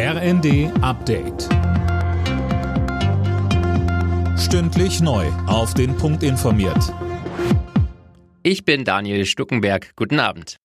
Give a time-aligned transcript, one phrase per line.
[0.00, 1.48] RND Update.
[4.38, 5.26] Stündlich neu.
[5.48, 6.94] Auf den Punkt informiert.
[8.44, 9.96] Ich bin Daniel Stuckenberg.
[9.96, 10.60] Guten Abend.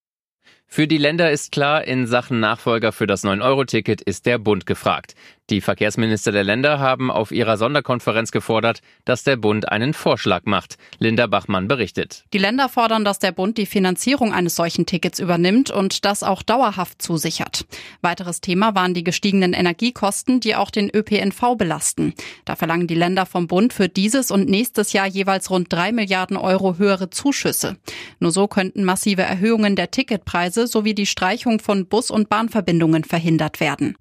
[0.68, 5.16] Für die Länder ist klar, in Sachen Nachfolger für das 9-Euro-Ticket ist der Bund gefragt.
[5.50, 10.78] Die Verkehrsminister der Länder haben auf ihrer Sonderkonferenz gefordert, dass der Bund einen Vorschlag macht.
[11.00, 12.24] Linda Bachmann berichtet.
[12.32, 16.44] Die Länder fordern, dass der Bund die Finanzierung eines solchen Tickets übernimmt und das auch
[16.44, 17.66] dauerhaft zusichert.
[18.02, 22.14] Weiteres Thema waren die gestiegenen Energiekosten, die auch den ÖPNV belasten.
[22.46, 26.38] Da verlangen die Länder vom Bund für dieses und nächstes Jahr jeweils rund drei Milliarden
[26.38, 27.76] Euro höhere Zuschüsse.
[28.20, 33.60] Nur so könnten massive Erhöhungen der Ticketpreise sowie die Streichung von Bus- und Bahnverbindungen verhindert
[33.60, 33.98] werden.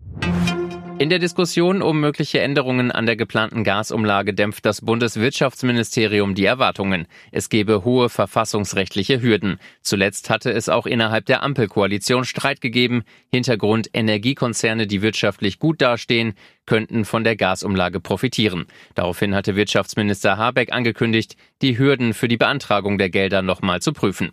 [0.99, 7.07] In der Diskussion um mögliche Änderungen an der geplanten Gasumlage dämpft das Bundeswirtschaftsministerium die Erwartungen.
[7.33, 9.59] Es gebe hohe verfassungsrechtliche Hürden.
[9.81, 13.03] Zuletzt hatte es auch innerhalb der Ampelkoalition Streit gegeben.
[13.33, 16.35] Hintergrund Energiekonzerne, die wirtschaftlich gut dastehen,
[16.67, 18.67] könnten von der Gasumlage profitieren.
[18.95, 24.31] Daraufhin hatte Wirtschaftsminister Habeck angekündigt, die Hürden für die Beantragung der Gelder nochmal zu prüfen.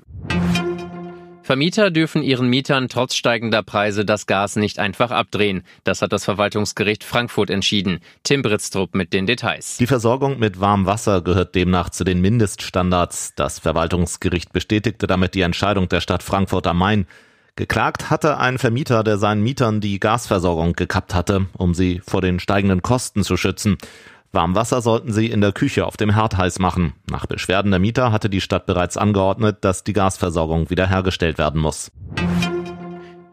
[1.49, 5.63] Vermieter dürfen ihren Mietern trotz steigender Preise das Gas nicht einfach abdrehen.
[5.83, 8.01] Das hat das Verwaltungsgericht Frankfurt entschieden.
[8.21, 9.77] Tim Britztrup mit den Details.
[9.77, 13.33] Die Versorgung mit warmem Wasser gehört demnach zu den Mindeststandards.
[13.35, 17.07] Das Verwaltungsgericht bestätigte damit die Entscheidung der Stadt Frankfurt am Main.
[17.55, 22.39] Geklagt hatte ein Vermieter, der seinen Mietern die Gasversorgung gekappt hatte, um sie vor den
[22.39, 23.79] steigenden Kosten zu schützen.
[24.31, 26.93] Warmwasser sollten sie in der Küche auf dem Herd heiß machen.
[27.09, 31.91] Nach Beschwerden der Mieter hatte die Stadt bereits angeordnet, dass die Gasversorgung wiederhergestellt werden muss.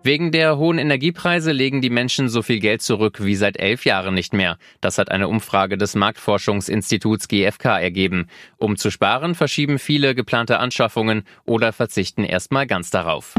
[0.02, 4.14] Wegen der hohen Energiepreise legen die Menschen so viel Geld zurück wie seit elf Jahren
[4.14, 4.56] nicht mehr.
[4.80, 8.28] Das hat eine Umfrage des Marktforschungsinstituts GfK ergeben.
[8.56, 13.34] Um zu sparen, verschieben viele geplante Anschaffungen oder verzichten erstmal ganz darauf.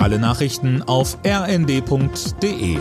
[0.00, 2.78] Alle Nachrichten auf rnd.de